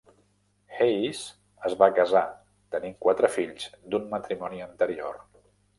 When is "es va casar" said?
1.69-2.25